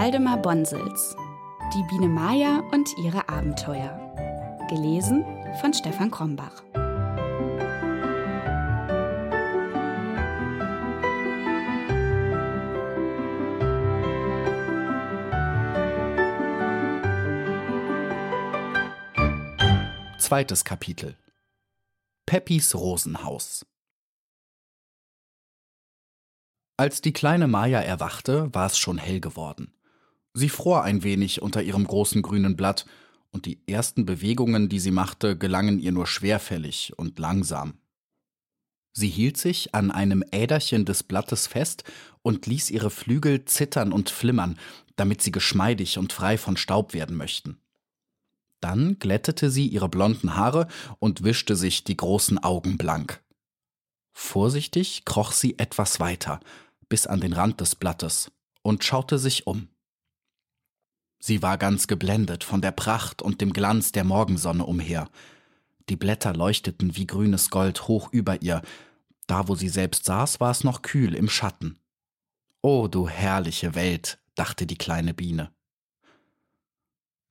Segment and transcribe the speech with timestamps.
[0.00, 1.14] Waldemar Bonsels
[1.74, 4.00] Die Biene Maya und ihre Abenteuer.
[4.70, 5.26] Gelesen
[5.60, 6.62] von Stefan Krombach.
[20.16, 21.18] Zweites Kapitel
[22.24, 23.66] Peppis Rosenhaus
[26.78, 29.74] Als die kleine Maya erwachte, war es schon hell geworden.
[30.32, 32.86] Sie fror ein wenig unter ihrem großen grünen Blatt,
[33.32, 37.74] und die ersten Bewegungen, die sie machte, gelangen ihr nur schwerfällig und langsam.
[38.92, 41.84] Sie hielt sich an einem Äderchen des Blattes fest
[42.22, 44.58] und ließ ihre Flügel zittern und flimmern,
[44.96, 47.60] damit sie geschmeidig und frei von Staub werden möchten.
[48.60, 50.66] Dann glättete sie ihre blonden Haare
[50.98, 53.22] und wischte sich die großen Augen blank.
[54.12, 56.40] Vorsichtig kroch sie etwas weiter,
[56.88, 58.30] bis an den Rand des Blattes,
[58.62, 59.69] und schaute sich um.
[61.20, 65.08] Sie war ganz geblendet von der Pracht und dem Glanz der Morgensonne umher.
[65.90, 68.62] Die Blätter leuchteten wie grünes Gold hoch über ihr,
[69.26, 71.78] da wo sie selbst saß, war es noch kühl im Schatten.
[72.62, 75.52] O du herrliche Welt, dachte die kleine Biene.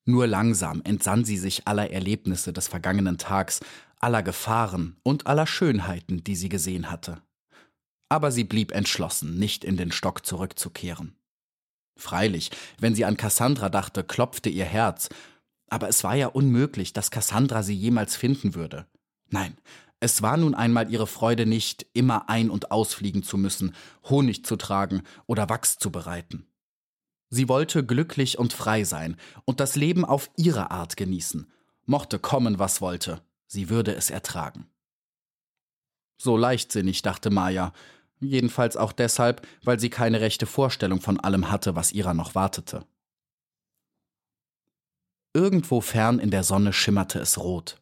[0.06, 3.60] Nur langsam entsann sie sich aller Erlebnisse des vergangenen Tags,
[4.00, 7.22] aller Gefahren und aller Schönheiten, die sie gesehen hatte.
[8.08, 11.19] Aber sie blieb entschlossen, nicht in den Stock zurückzukehren.
[12.00, 15.10] Freilich, wenn sie an Cassandra dachte, klopfte ihr Herz,
[15.68, 18.88] aber es war ja unmöglich, dass Cassandra sie jemals finden würde.
[19.30, 19.56] Nein,
[20.00, 23.76] es war nun einmal ihre Freude nicht, immer ein- und ausfliegen zu müssen,
[24.10, 26.48] Honig zu tragen oder Wachs zu bereiten.
[27.30, 31.52] Sie wollte glücklich und frei sein und das Leben auf ihre Art genießen.
[31.86, 34.68] Mochte kommen, was wollte, sie würde es ertragen.
[36.18, 37.74] So leichtsinnig, dachte Maya,
[38.20, 42.86] jedenfalls auch deshalb, weil sie keine rechte Vorstellung von allem hatte, was ihrer noch wartete.
[45.34, 47.82] Irgendwo fern in der Sonne schimmerte es rot.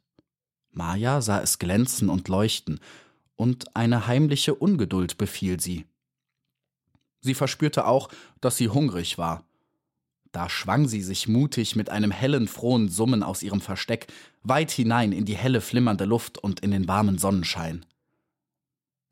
[0.72, 2.80] Maya sah es glänzen und leuchten,
[3.36, 5.86] und eine heimliche Ungeduld befiel sie.
[7.22, 8.10] Sie verspürte auch,
[8.42, 9.44] dass sie hungrig war.
[10.32, 14.08] Da schwang sie sich mutig mit einem hellen, frohen Summen aus ihrem Versteck
[14.44, 17.87] weit hinein in die helle, flimmernde Luft und in den warmen Sonnenschein.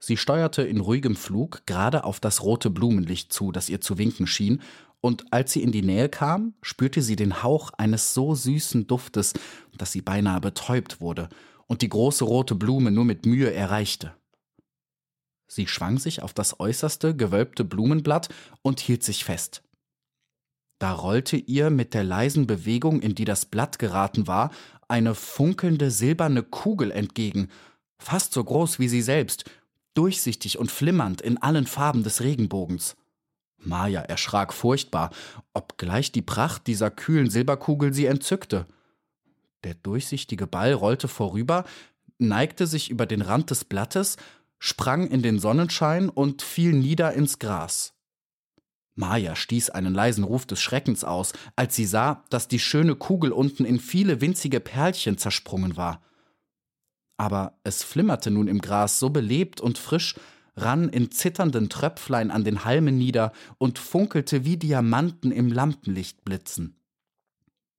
[0.06, 4.28] Sie steuerte in ruhigem Flug gerade auf das rote Blumenlicht zu, das ihr zu winken
[4.28, 4.62] schien,
[5.02, 9.34] und als sie in die Nähe kam, spürte sie den Hauch eines so süßen Duftes,
[9.76, 11.30] dass sie beinahe betäubt wurde
[11.66, 14.16] und die große rote Blume nur mit Mühe erreichte.
[15.48, 18.30] Sie schwang sich auf das äußerste gewölbte Blumenblatt
[18.62, 19.64] und hielt sich fest.
[20.78, 24.52] Da rollte ihr mit der leisen Bewegung, in die das Blatt geraten war,
[24.88, 27.50] eine funkelnde silberne Kugel entgegen,
[27.98, 29.46] fast so groß wie sie selbst,
[29.96, 32.96] durchsichtig und flimmernd in allen Farben des Regenbogens.
[33.58, 35.10] Maja erschrak furchtbar,
[35.54, 38.68] obgleich die Pracht dieser kühlen Silberkugel sie entzückte.
[39.64, 41.66] Der durchsichtige Ball rollte vorüber,
[42.20, 44.18] neigte sich über den Rand des Blattes,
[44.60, 47.94] sprang in den Sonnenschein und fiel nieder ins Gras.
[48.96, 53.32] Maja stieß einen leisen Ruf des Schreckens aus, als sie sah, dass die schöne Kugel
[53.32, 56.02] unten in viele winzige Perlchen zersprungen war.
[57.18, 60.16] Aber es flimmerte nun im Gras so belebt und frisch,
[60.58, 66.80] rann in zitternden Tröpflein an den Halmen nieder und funkelte wie Diamanten im Lampenlicht blitzen.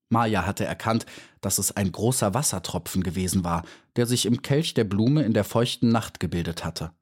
[0.08, 1.04] Maja hatte erkannt,
[1.40, 3.64] dass es ein großer Wassertropfen gewesen war,
[3.96, 6.92] der sich im Kelch der Blume in der feuchten Nacht gebildet hatte.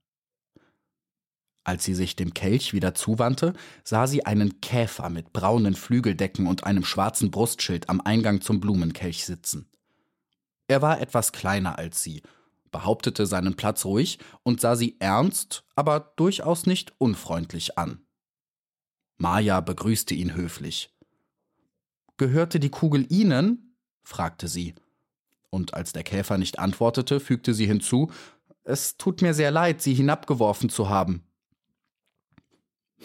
[1.65, 3.55] Als sie sich dem Kelch wieder zuwandte,
[3.85, 9.25] sah sie einen Käfer mit braunen Flügeldecken und einem schwarzen Brustschild am Eingang zum Blumenkelch
[9.25, 9.67] sitzen.
[10.69, 12.23] Er war etwas kleiner als sie,
[12.71, 18.05] behauptete seinen Platz ruhig und sah sie ernst, aber durchaus nicht unfreundlich an.
[19.17, 20.91] Maja begrüßte ihn höflich.
[22.17, 23.77] Gehörte die Kugel Ihnen?
[24.03, 24.75] fragte sie.
[25.51, 28.11] Und als der Käfer nicht antwortete, fügte sie hinzu
[28.65, 31.23] Es tut mir sehr leid, Sie hinabgeworfen zu haben.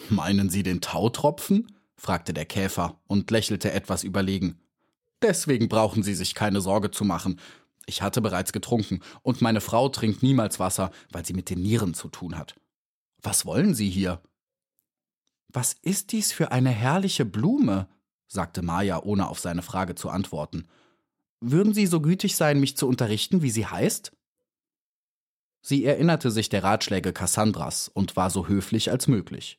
[0.08, 1.76] Meinen Sie den Tautropfen?
[1.96, 4.58] fragte der Käfer und lächelte etwas überlegen.
[5.22, 7.38] Deswegen brauchen Sie sich keine Sorge zu machen.
[7.86, 11.94] Ich hatte bereits getrunken, und meine Frau trinkt niemals Wasser, weil sie mit den Nieren
[11.94, 12.54] zu tun hat.
[13.22, 14.22] Was wollen Sie hier?
[15.48, 17.88] Was ist dies für eine herrliche Blume?
[18.28, 20.68] sagte Maja, ohne auf seine Frage zu antworten.
[21.40, 24.12] Würden Sie so gütig sein, mich zu unterrichten, wie sie heißt?
[25.62, 29.58] Sie erinnerte sich der Ratschläge Cassandras und war so höflich als möglich.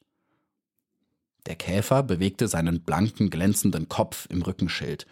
[1.47, 5.05] Der Käfer bewegte seinen blanken, glänzenden Kopf im Rückenschild.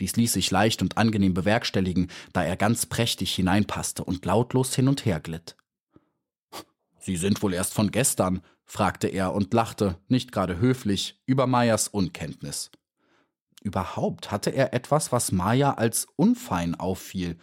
[0.00, 4.88] Dies ließ sich leicht und angenehm bewerkstelligen, da er ganz prächtig hineinpasste und lautlos hin
[4.88, 5.56] und her glitt.
[6.98, 11.88] Sie sind wohl erst von gestern, fragte er und lachte, nicht gerade höflich, über Mayas
[11.88, 12.70] Unkenntnis.
[13.62, 17.38] Überhaupt hatte er etwas, was Maya als unfein auffiel.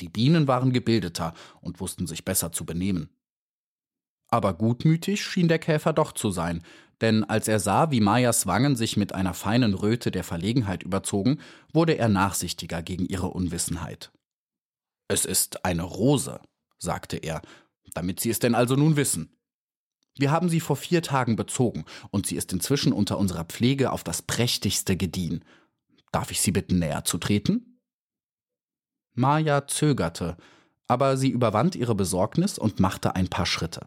[0.00, 3.08] Die Bienen waren gebildeter und wussten sich besser zu benehmen.
[4.28, 6.62] Aber gutmütig schien der Käfer doch zu sein,
[7.02, 11.40] denn als er sah, wie Mayas Wangen sich mit einer feinen Röte der Verlegenheit überzogen,
[11.72, 14.12] wurde er nachsichtiger gegen ihre Unwissenheit.
[15.08, 16.40] Es ist eine Rose,
[16.78, 17.42] sagte er,
[17.92, 19.36] damit Sie es denn also nun wissen.
[20.16, 24.04] Wir haben sie vor vier Tagen bezogen, und sie ist inzwischen unter unserer Pflege auf
[24.04, 25.44] das prächtigste gediehen.
[26.12, 27.80] Darf ich Sie bitten, näher zu treten?
[29.14, 30.36] Maja zögerte,
[30.86, 33.86] aber sie überwand ihre Besorgnis und machte ein paar Schritte.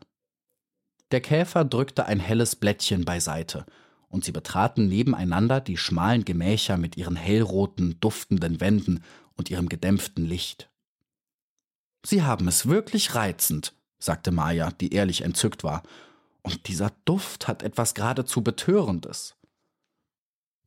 [1.11, 3.65] Der Käfer drückte ein helles Blättchen beiseite,
[4.07, 9.03] und sie betraten nebeneinander die schmalen Gemächer mit ihren hellroten, duftenden Wänden
[9.35, 10.69] und ihrem gedämpften Licht.
[12.05, 15.83] Sie haben es wirklich reizend, sagte Maja, die ehrlich entzückt war,
[16.43, 19.35] und dieser Duft hat etwas geradezu Betörendes.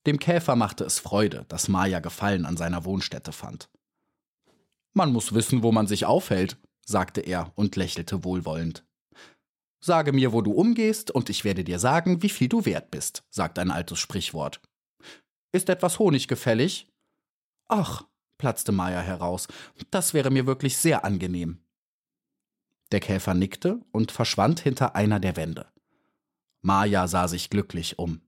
[0.07, 3.69] Dem Käfer machte es Freude, dass Maja Gefallen an seiner Wohnstätte fand.
[4.93, 8.85] Man muss wissen, wo man sich aufhält, sagte er und lächelte wohlwollend.
[9.81, 13.25] Sage mir, wo du umgehst, und ich werde dir sagen, wie viel du wert bist,
[13.31, 14.61] sagt ein altes Sprichwort.
[15.53, 16.89] Ist etwas Honig gefällig?
[17.69, 18.03] Ach,
[18.39, 19.47] platzte Meier heraus,
[19.91, 21.59] das wäre mir wirklich sehr angenehm.
[22.93, 25.67] Der Käfer nickte und verschwand hinter einer der Wände.
[26.63, 28.21] Maja sah sich glücklich um.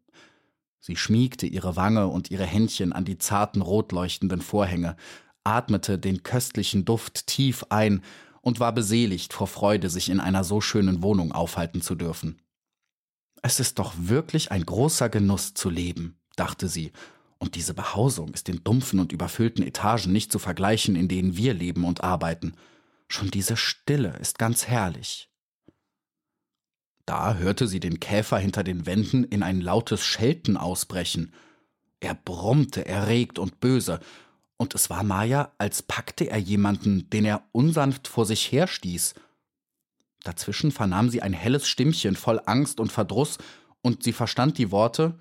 [0.79, 4.97] Sie schmiegte ihre Wange und ihre Händchen an die zarten rotleuchtenden Vorhänge,
[5.45, 8.03] atmete den köstlichen Duft tief ein
[8.41, 12.41] und war beseligt vor Freude, sich in einer so schönen Wohnung aufhalten zu dürfen.
[13.43, 16.93] Es ist doch wirklich ein großer Genuss zu leben, dachte sie,
[17.39, 21.55] und diese Behausung ist den dumpfen und überfüllten Etagen nicht zu vergleichen, in denen wir
[21.55, 22.55] leben und arbeiten.
[23.09, 25.31] Schon diese Stille ist ganz herrlich.
[27.07, 31.33] Da hörte sie den Käfer hinter den Wänden in ein lautes Schelten ausbrechen.
[31.99, 34.01] Er brummte erregt und böse,
[34.61, 39.15] und es war Maja, als packte er jemanden, den er unsanft vor sich herstieß.
[40.23, 43.39] Dazwischen vernahm sie ein helles Stimmchen voll Angst und Verdruss,
[43.81, 45.19] und sie verstand die Worte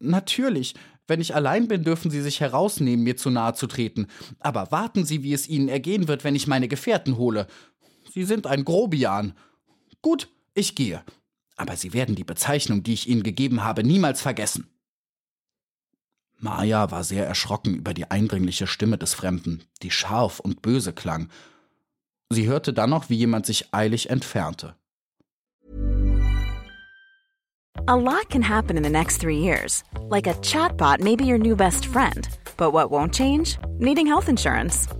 [0.00, 0.74] Natürlich,
[1.06, 4.08] wenn ich allein bin, dürfen Sie sich herausnehmen, mir zu nahe zu treten.
[4.40, 7.46] Aber warten Sie, wie es Ihnen ergehen wird, wenn ich meine Gefährten hole.
[8.12, 9.34] Sie sind ein Grobian.
[10.02, 11.04] Gut, ich gehe.
[11.56, 14.66] Aber Sie werden die Bezeichnung, die ich Ihnen gegeben habe, niemals vergessen.
[16.40, 21.28] Maja war sehr erschrocken über die eindringliche Stimme des Fremden, die scharf und böse klang.
[22.30, 24.74] Sie hörte dann noch, wie jemand sich eilig entfernte.
[27.86, 29.82] A lot can happen in the next three years.
[30.08, 32.28] Like a chatbot may be your new best friend.
[32.56, 33.58] But what won't change?
[33.78, 34.86] Needing health insurance.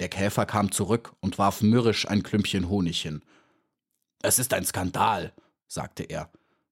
[0.00, 3.22] Der Käfer kam zurück und warf mürrisch ein Klümpchen Honig hin.
[4.22, 5.32] Es ist ein Skandal,
[5.66, 6.30] sagte er.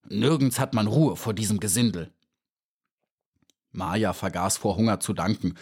[0.09, 2.11] Nirgends hat man Ruhe vor diesem Gesindel.
[3.71, 5.55] Maja vergaß vor Hunger zu danken.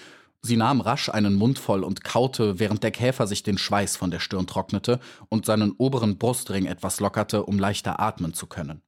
[0.42, 4.12] Sie nahm rasch einen Mund voll und kaute, während der Käfer sich den Schweiß von
[4.12, 8.82] der Stirn trocknete und seinen oberen Brustring etwas lockerte, um leichter atmen zu können.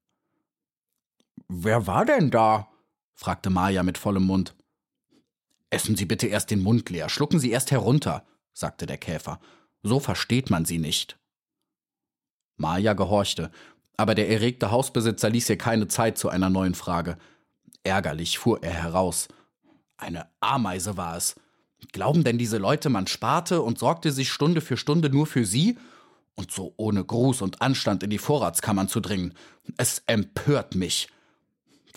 [1.49, 2.69] Wer war denn da?
[3.15, 4.55] fragte Maja mit vollem Mund.
[5.71, 8.25] Essen Sie bitte erst den Mund leer, schlucken Sie erst herunter,
[8.59, 9.41] sagte der Käfer.
[9.83, 11.19] So versteht man sie nicht.
[12.57, 13.51] Maja gehorchte,
[13.97, 17.19] aber der erregte Hausbesitzer ließ ihr keine Zeit zu einer neuen Frage.
[17.85, 19.29] Ärgerlich fuhr er heraus.
[19.97, 21.37] Eine Ameise war es.
[21.93, 25.79] Glauben denn diese Leute, man sparte und sorgte sich Stunde für Stunde nur für sie?
[26.35, 29.35] Und so ohne Gruß und Anstand in die Vorratskammern zu dringen.
[29.77, 31.09] Es empört mich.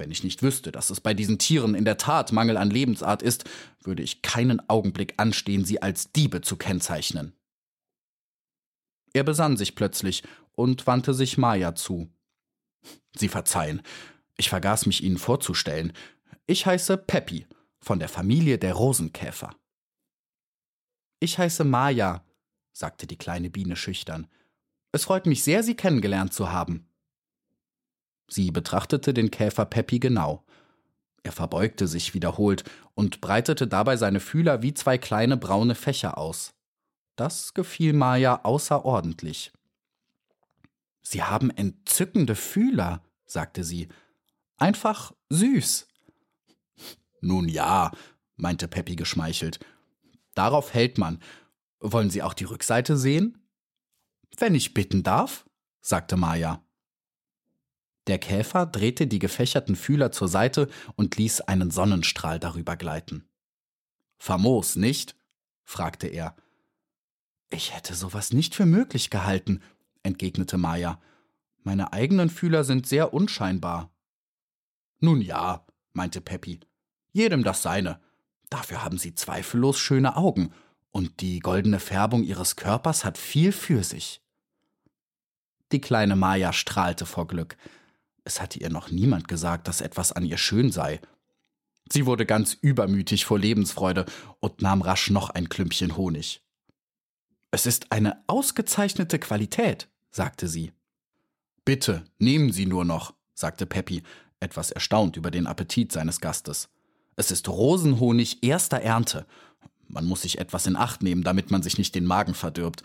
[0.01, 3.21] Wenn ich nicht wüsste, dass es bei diesen Tieren in der Tat Mangel an Lebensart
[3.21, 3.47] ist,
[3.83, 7.33] würde ich keinen Augenblick anstehen, sie als Diebe zu kennzeichnen.
[9.13, 12.09] Er besann sich plötzlich und wandte sich Maya zu.
[13.15, 13.83] Sie verzeihen,
[14.37, 15.93] ich vergaß mich Ihnen vorzustellen.
[16.47, 17.45] Ich heiße Peppi,
[17.79, 19.55] von der Familie der Rosenkäfer.
[21.19, 22.25] Ich heiße Maya,
[22.71, 24.25] sagte die kleine Biene schüchtern.
[24.93, 26.90] Es freut mich sehr, Sie kennengelernt zu haben.
[28.31, 30.45] Sie betrachtete den Käfer Peppi genau.
[31.21, 32.63] Er verbeugte sich wiederholt
[32.95, 36.53] und breitete dabei seine Fühler wie zwei kleine braune Fächer aus.
[37.17, 39.51] Das gefiel Maja außerordentlich.
[41.01, 43.89] Sie haben entzückende Fühler, sagte sie.
[44.57, 45.87] Einfach süß.
[47.19, 47.91] Nun ja,
[48.37, 49.59] meinte Peppi geschmeichelt.
[50.35, 51.19] Darauf hält man.
[51.81, 53.45] Wollen Sie auch die Rückseite sehen?
[54.37, 55.45] Wenn ich bitten darf,
[55.81, 56.63] sagte Maja.
[58.07, 63.27] Der Käfer drehte die gefächerten Fühler zur Seite und ließ einen Sonnenstrahl darüber gleiten.
[64.17, 65.15] Famos, nicht?
[65.63, 66.35] fragte er.
[67.49, 69.61] Ich hätte sowas nicht für möglich gehalten,
[70.03, 70.99] entgegnete Maya.
[71.63, 73.91] Meine eigenen Fühler sind sehr unscheinbar.
[74.99, 76.59] Nun ja, meinte Peppi.
[77.11, 77.99] Jedem das seine.
[78.49, 80.53] Dafür haben sie zweifellos schöne Augen,
[80.91, 84.21] und die goldene Färbung ihres Körpers hat viel für sich.
[85.71, 87.57] Die kleine Maya strahlte vor Glück.
[88.23, 90.99] Es hatte ihr noch niemand gesagt, dass etwas an ihr schön sei.
[91.91, 94.05] Sie wurde ganz übermütig vor Lebensfreude
[94.39, 96.41] und nahm rasch noch ein Klümpchen Honig.
[97.51, 100.71] Es ist eine ausgezeichnete Qualität, sagte sie.
[101.65, 104.03] Bitte, nehmen Sie nur noch, sagte Peppi,
[104.39, 106.69] etwas erstaunt über den Appetit seines Gastes.
[107.15, 109.27] Es ist Rosenhonig erster Ernte.
[109.87, 112.83] Man muss sich etwas in Acht nehmen, damit man sich nicht den Magen verdirbt.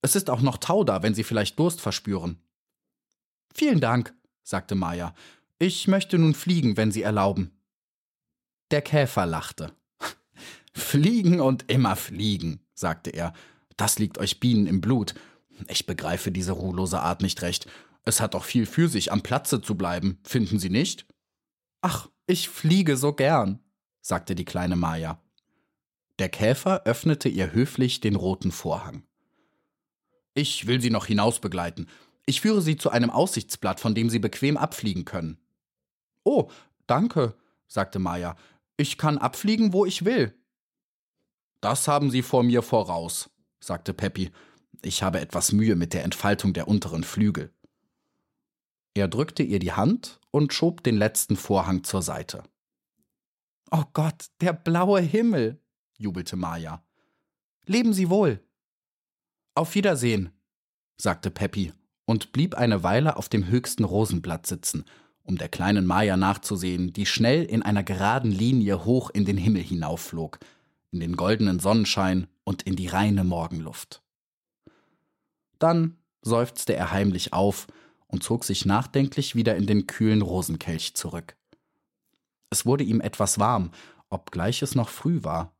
[0.00, 2.38] Es ist auch noch Tau da, wenn Sie vielleicht Durst verspüren.
[3.52, 4.14] Vielen Dank,
[4.44, 5.14] sagte Maya.
[5.58, 7.50] Ich möchte nun fliegen, wenn Sie erlauben.
[8.70, 9.72] Der Käfer lachte.
[10.74, 13.32] Fliegen und immer fliegen, sagte er.
[13.76, 15.14] Das liegt euch Bienen im Blut.
[15.68, 17.66] Ich begreife diese ruhelose Art nicht recht.
[18.04, 21.06] Es hat doch viel für sich, am Platze zu bleiben, finden Sie nicht?
[21.80, 23.60] Ach, ich fliege so gern,
[24.00, 25.20] sagte die kleine Maya.
[26.18, 29.02] Der Käfer öffnete ihr höflich den roten Vorhang.
[30.34, 31.86] Ich will Sie noch hinaus begleiten.
[32.26, 35.38] Ich führe Sie zu einem Aussichtsblatt, von dem Sie bequem abfliegen können.
[36.24, 36.50] Oh,
[36.86, 37.34] danke,
[37.66, 38.36] sagte Maya.
[38.76, 40.34] Ich kann abfliegen, wo ich will.
[41.60, 44.30] Das haben Sie vor mir voraus, sagte Peppi.
[44.82, 47.52] Ich habe etwas Mühe mit der Entfaltung der unteren Flügel.
[48.94, 52.42] Er drückte ihr die Hand und schob den letzten Vorhang zur Seite.
[53.70, 55.60] Oh Gott, der blaue Himmel,
[55.98, 56.84] jubelte Maya.
[57.66, 58.42] Leben Sie wohl.
[59.54, 60.30] Auf Wiedersehen,
[60.96, 61.72] sagte Peppi
[62.06, 64.84] und blieb eine Weile auf dem höchsten Rosenblatt sitzen
[65.24, 69.62] um der kleinen Maya nachzusehen, die schnell in einer geraden Linie hoch in den Himmel
[69.62, 70.38] hinaufflog,
[70.92, 74.02] in den goldenen Sonnenschein und in die reine Morgenluft.
[75.58, 77.66] Dann seufzte er heimlich auf
[78.06, 81.36] und zog sich nachdenklich wieder in den kühlen Rosenkelch zurück.
[82.50, 83.70] Es wurde ihm etwas warm,
[84.10, 85.56] obgleich es noch früh war.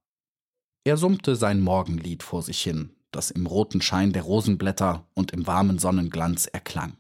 [0.85, 5.47] Er summte sein Morgenlied vor sich hin, das im roten Schein der Rosenblätter und im
[5.47, 6.97] warmen Sonnenglanz erklang.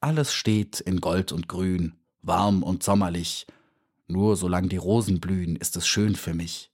[0.00, 3.46] Alles steht in Gold und Grün, warm und sommerlich,
[4.06, 6.70] nur solang die Rosen blühen, ist es schön für mich.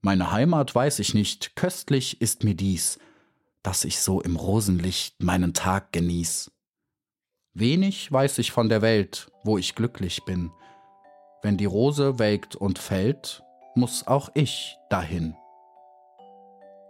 [0.00, 2.98] Meine Heimat weiß ich nicht, köstlich ist mir dies,
[3.62, 6.50] dass ich so im Rosenlicht meinen Tag genieß.
[7.54, 10.50] Wenig weiß ich von der Welt, wo ich glücklich bin.
[11.42, 13.42] Wenn die Rose welkt und fällt,
[13.74, 15.36] muss auch ich dahin.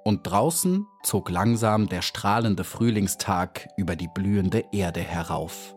[0.04, 5.76] Und draußen zog langsam der strahlende Frühlingstag über die blühende Erde herauf.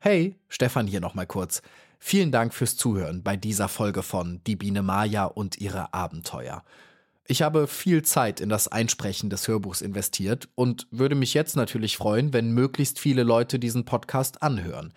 [0.00, 1.60] Hey, Stefan hier nochmal kurz.
[1.98, 6.62] Vielen Dank fürs Zuhören bei dieser Folge von Die Biene Maya und ihre Abenteuer.
[7.30, 11.98] Ich habe viel Zeit in das Einsprechen des Hörbuchs investiert und würde mich jetzt natürlich
[11.98, 14.94] freuen, wenn möglichst viele Leute diesen Podcast anhören.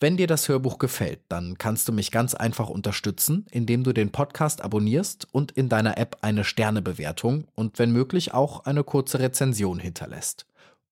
[0.00, 4.10] Wenn dir das Hörbuch gefällt, dann kannst du mich ganz einfach unterstützen, indem du den
[4.10, 9.78] Podcast abonnierst und in deiner App eine Sternebewertung und wenn möglich auch eine kurze Rezension
[9.78, 10.46] hinterlässt.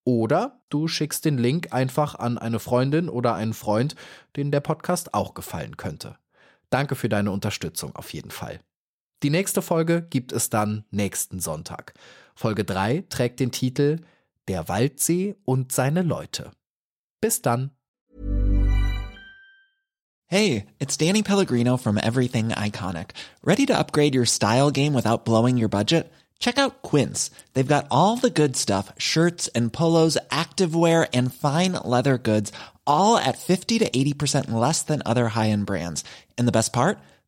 [0.05, 3.95] Oder du schickst den Link einfach an eine Freundin oder einen Freund,
[4.37, 6.19] denen der Podcast auch gefallen könnte.
[6.69, 8.61] Danke für deine Unterstützung auf jeden Fall.
[9.25, 11.95] Die nächste Folge gibt es dann nächsten Sonntag.
[12.35, 14.01] Folge 3 trägt den Titel
[14.49, 16.51] Der Waldsee und seine Leute.
[17.23, 17.71] Bis dann.
[20.27, 23.15] Hey, it's Danny Pellegrino from Everything Iconic.
[23.43, 26.13] Ready to upgrade your style game without blowing your budget?
[26.39, 27.31] Check out Quince.
[27.55, 32.53] They've got all the good stuff shirts and polos, activewear, and fine leather goods,
[32.87, 36.05] all at 50 to 80% less than other high end brands.
[36.37, 36.99] And the best part?